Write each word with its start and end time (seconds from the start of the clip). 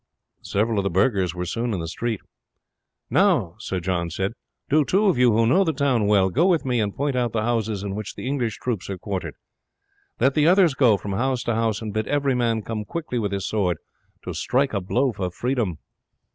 Several 0.41 0.79
of 0.79 0.83
the 0.83 0.89
burghers 0.89 1.35
were 1.35 1.45
soon 1.45 1.75
in 1.75 1.79
the 1.79 1.87
street. 1.87 2.21
"Now," 3.11 3.53
Sir 3.59 3.79
John 3.79 4.09
said, 4.09 4.33
"do 4.67 4.83
two 4.83 5.05
of 5.05 5.17
you 5.19 5.31
who 5.31 5.45
know 5.45 5.63
the 5.63 5.73
town 5.73 6.07
well 6.07 6.31
go 6.31 6.47
with 6.47 6.65
me 6.65 6.79
and 6.79 6.91
point 6.95 7.15
out 7.15 7.33
the 7.33 7.43
houses 7.43 7.83
in 7.83 7.93
which 7.93 8.15
the 8.15 8.25
English 8.27 8.57
troops 8.57 8.89
are 8.89 8.97
quartered; 8.97 9.35
let 10.19 10.33
the 10.33 10.47
others 10.47 10.73
go 10.73 10.97
from 10.97 11.11
house 11.13 11.43
to 11.43 11.53
house, 11.53 11.83
and 11.83 11.93
bid 11.93 12.07
every 12.07 12.33
man 12.33 12.63
come 12.63 12.83
quickly 12.83 13.19
with 13.19 13.31
his 13.31 13.47
sword 13.47 13.77
to 14.23 14.33
strike 14.33 14.73
a 14.73 14.81
blow 14.81 15.11
for 15.11 15.29
freedom." 15.29 15.77